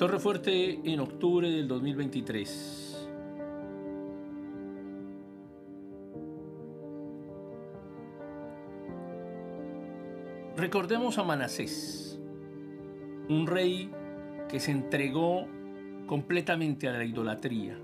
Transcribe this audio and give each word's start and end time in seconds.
Torre 0.00 0.18
Fuerte 0.18 0.80
en 0.82 0.98
octubre 0.98 1.50
del 1.50 1.68
2023. 1.68 3.06
Recordemos 10.56 11.18
a 11.18 11.24
Manasés, 11.24 12.18
un 13.28 13.46
rey 13.46 13.90
que 14.48 14.58
se 14.58 14.70
entregó 14.70 15.46
completamente 16.06 16.88
a 16.88 16.92
la 16.92 17.04
idolatría, 17.04 17.76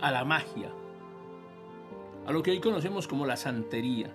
a 0.00 0.10
la 0.10 0.24
magia, 0.24 0.72
a 2.26 2.32
lo 2.32 2.42
que 2.42 2.52
hoy 2.52 2.60
conocemos 2.60 3.06
como 3.06 3.26
la 3.26 3.36
santería. 3.36 4.10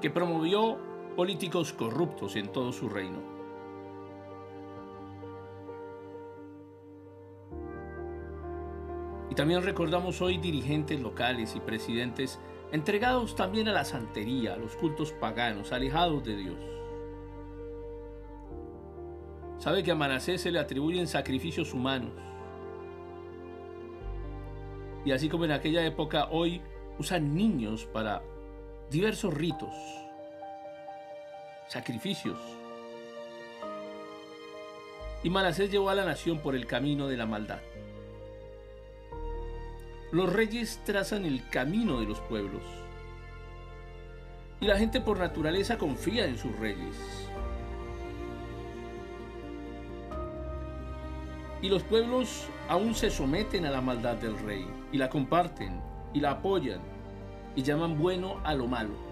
Que 0.00 0.10
promovió 0.10 0.78
políticos 1.16 1.72
corruptos 1.72 2.36
en 2.36 2.48
todo 2.48 2.72
su 2.72 2.88
reino. 2.88 3.18
Y 9.30 9.34
también 9.34 9.62
recordamos 9.62 10.20
hoy 10.22 10.38
dirigentes 10.38 11.00
locales 11.00 11.54
y 11.54 11.60
presidentes 11.60 12.40
entregados 12.72 13.36
también 13.36 13.68
a 13.68 13.72
la 13.72 13.84
santería, 13.84 14.54
a 14.54 14.56
los 14.56 14.76
cultos 14.76 15.12
paganos, 15.12 15.72
alejados 15.72 16.24
de 16.24 16.36
Dios. 16.36 16.58
Sabe 19.58 19.82
que 19.82 19.90
a 19.90 19.94
Manasés 19.94 20.40
se 20.40 20.50
le 20.50 20.58
atribuyen 20.58 21.06
sacrificios 21.06 21.74
humanos. 21.74 22.12
Y 25.04 25.12
así 25.12 25.28
como 25.28 25.44
en 25.44 25.52
aquella 25.52 25.84
época, 25.84 26.28
hoy 26.30 26.62
usan 26.98 27.34
niños 27.34 27.86
para 27.86 28.22
diversos 28.90 29.32
ritos, 29.32 29.72
sacrificios. 31.68 32.38
Y 35.22 35.30
Manasés 35.30 35.70
llevó 35.70 35.90
a 35.90 35.94
la 35.94 36.04
nación 36.04 36.40
por 36.40 36.56
el 36.56 36.66
camino 36.66 37.06
de 37.06 37.16
la 37.16 37.26
maldad. 37.26 37.60
Los 40.10 40.32
reyes 40.32 40.80
trazan 40.84 41.24
el 41.24 41.48
camino 41.50 42.00
de 42.00 42.06
los 42.06 42.18
pueblos. 42.22 42.62
Y 44.60 44.66
la 44.66 44.76
gente 44.76 45.00
por 45.00 45.18
naturaleza 45.18 45.78
confía 45.78 46.24
en 46.24 46.36
sus 46.36 46.54
reyes. 46.58 46.96
Y 51.62 51.68
los 51.68 51.84
pueblos 51.84 52.46
aún 52.68 52.94
se 52.94 53.10
someten 53.10 53.66
a 53.66 53.70
la 53.70 53.80
maldad 53.80 54.16
del 54.16 54.36
rey 54.38 54.66
y 54.90 54.98
la 54.98 55.08
comparten 55.08 55.80
y 56.12 56.20
la 56.20 56.32
apoyan 56.32 56.99
y 57.56 57.62
llaman 57.62 57.98
bueno 57.98 58.38
a 58.44 58.54
lo 58.54 58.66
malo. 58.66 59.10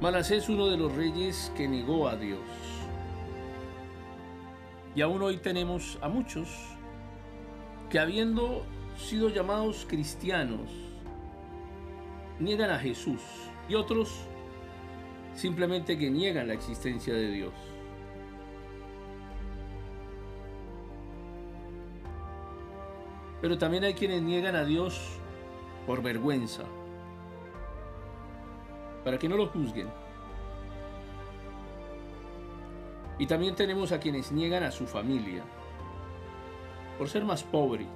Manasés 0.00 0.44
es 0.44 0.48
uno 0.48 0.66
de 0.66 0.76
los 0.76 0.94
reyes 0.94 1.50
que 1.56 1.66
negó 1.66 2.08
a 2.08 2.16
Dios. 2.16 2.40
Y 4.94 5.00
aún 5.00 5.22
hoy 5.22 5.38
tenemos 5.38 5.98
a 6.00 6.08
muchos 6.08 6.48
que 7.90 7.98
habiendo 7.98 8.64
sido 8.96 9.28
llamados 9.28 9.86
cristianos, 9.88 10.70
niegan 12.38 12.70
a 12.70 12.78
Jesús 12.78 13.20
y 13.68 13.74
otros 13.74 14.26
simplemente 15.34 15.98
que 15.98 16.10
niegan 16.10 16.48
la 16.48 16.54
existencia 16.54 17.14
de 17.14 17.30
Dios. 17.30 17.52
Pero 23.40 23.58
también 23.58 23.84
hay 23.84 23.94
quienes 23.94 24.22
niegan 24.22 24.56
a 24.56 24.64
Dios 24.64 25.18
por 25.86 26.02
vergüenza, 26.02 26.64
para 29.04 29.18
que 29.18 29.28
no 29.28 29.36
lo 29.36 29.46
juzguen. 29.48 29.88
Y 33.18 33.26
también 33.26 33.54
tenemos 33.54 33.92
a 33.92 34.00
quienes 34.00 34.32
niegan 34.32 34.62
a 34.62 34.70
su 34.70 34.86
familia, 34.86 35.42
por 36.98 37.08
ser 37.08 37.24
más 37.24 37.42
pobre, 37.42 37.86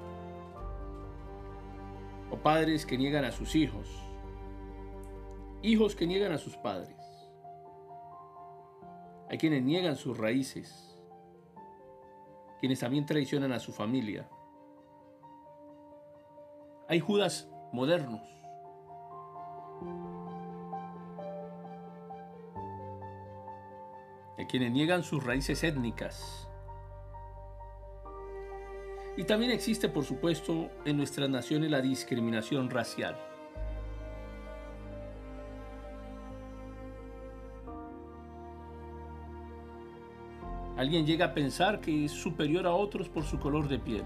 o 2.31 2.37
padres 2.37 2.87
que 2.87 2.97
niegan 2.97 3.25
a 3.25 3.33
sus 3.33 3.55
hijos, 3.55 3.89
hijos 5.63 5.95
que 5.95 6.07
niegan 6.07 6.33
a 6.33 6.39
sus 6.39 6.57
padres. 6.57 6.97
Hay 9.29 9.39
quienes 9.39 9.63
niegan 9.63 9.97
sus 9.97 10.17
raíces, 10.17 10.99
quienes 12.61 12.81
también 12.81 13.07
traicionan 13.07 13.53
a 13.53 13.61
su 13.61 13.73
familia. 13.73 14.29
Hay 16.91 16.99
Judas 16.99 17.49
modernos. 17.71 18.21
Hay 24.37 24.47
quienes 24.47 24.73
niegan 24.73 25.05
sus 25.05 25.23
raíces 25.23 25.63
étnicas. 25.63 26.49
Y 29.17 29.23
también 29.23 29.53
existe, 29.53 29.89
por 29.89 30.05
supuesto, 30.05 30.69
en 30.85 30.97
nuestras 30.97 31.31
naciones 31.31 31.71
la 31.71 31.81
discriminación 31.81 32.69
racial. 32.69 33.17
Alguien 40.77 41.07
llega 41.07 41.27
a 41.27 41.35
pensar 41.35 41.81
que 41.81 42.07
es 42.07 42.11
superior 42.11 42.67
a 42.67 42.75
otros 42.75 43.09
por 43.09 43.23
su 43.23 43.39
color 43.39 43.69
de 43.69 43.79
piel. 43.79 44.05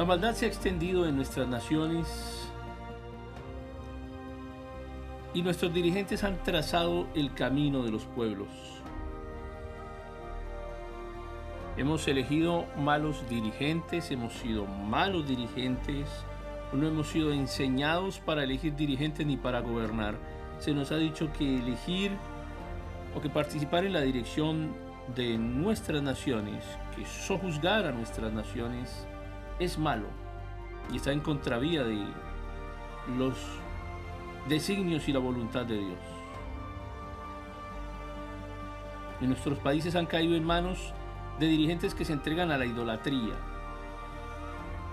La 0.00 0.06
maldad 0.06 0.32
se 0.32 0.46
ha 0.46 0.48
extendido 0.48 1.06
en 1.06 1.14
nuestras 1.14 1.46
naciones 1.46 2.48
y 5.34 5.42
nuestros 5.42 5.74
dirigentes 5.74 6.24
han 6.24 6.42
trazado 6.42 7.06
el 7.14 7.34
camino 7.34 7.82
de 7.82 7.90
los 7.90 8.06
pueblos. 8.06 8.48
Hemos 11.76 12.08
elegido 12.08 12.64
malos 12.78 13.28
dirigentes, 13.28 14.10
hemos 14.10 14.32
sido 14.32 14.64
malos 14.64 15.28
dirigentes, 15.28 16.08
no 16.72 16.88
hemos 16.88 17.08
sido 17.08 17.34
enseñados 17.34 18.20
para 18.20 18.44
elegir 18.44 18.76
dirigentes 18.76 19.26
ni 19.26 19.36
para 19.36 19.60
gobernar. 19.60 20.14
Se 20.60 20.72
nos 20.72 20.92
ha 20.92 20.96
dicho 20.96 21.30
que 21.34 21.58
elegir 21.58 22.12
o 23.14 23.20
que 23.20 23.28
participar 23.28 23.84
en 23.84 23.92
la 23.92 24.00
dirección 24.00 24.72
de 25.14 25.36
nuestras 25.36 26.02
naciones, 26.02 26.64
que 26.96 27.04
sojuzgar 27.04 27.84
a 27.84 27.92
nuestras 27.92 28.32
naciones, 28.32 29.06
es 29.60 29.78
malo 29.78 30.08
y 30.90 30.96
está 30.96 31.12
en 31.12 31.20
contravía 31.20 31.84
de 31.84 32.02
los 33.16 33.36
designios 34.48 35.08
y 35.08 35.12
la 35.12 35.20
voluntad 35.20 35.66
de 35.66 35.78
Dios. 35.78 35.98
En 39.20 39.28
nuestros 39.28 39.58
países 39.58 39.94
han 39.94 40.06
caído 40.06 40.34
en 40.34 40.44
manos 40.44 40.94
de 41.38 41.46
dirigentes 41.46 41.94
que 41.94 42.04
se 42.04 42.14
entregan 42.14 42.50
a 42.50 42.58
la 42.58 42.64
idolatría, 42.64 43.34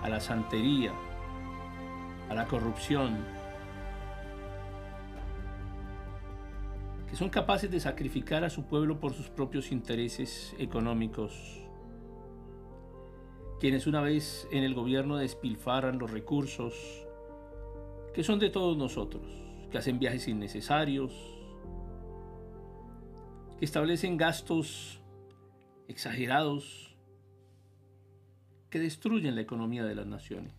a 0.02 0.08
la 0.08 0.20
santería, 0.20 0.92
a 2.28 2.34
la 2.34 2.46
corrupción, 2.46 3.24
que 7.08 7.16
son 7.16 7.30
capaces 7.30 7.70
de 7.70 7.80
sacrificar 7.80 8.44
a 8.44 8.50
su 8.50 8.64
pueblo 8.64 9.00
por 9.00 9.14
sus 9.14 9.30
propios 9.30 9.72
intereses 9.72 10.54
económicos, 10.58 11.62
quienes 13.60 13.86
una 13.86 14.00
vez 14.00 14.46
en 14.52 14.62
el 14.62 14.74
gobierno 14.74 15.16
despilfarran 15.16 15.98
los 15.98 16.10
recursos 16.10 16.74
que 18.14 18.22
son 18.22 18.38
de 18.38 18.50
todos 18.50 18.76
nosotros, 18.76 19.24
que 19.70 19.78
hacen 19.78 19.98
viajes 19.98 20.28
innecesarios, 20.28 21.12
que 23.58 23.64
establecen 23.64 24.16
gastos 24.16 25.00
exagerados, 25.88 26.96
que 28.70 28.78
destruyen 28.78 29.34
la 29.34 29.40
economía 29.40 29.84
de 29.84 29.94
las 29.94 30.06
naciones. 30.06 30.54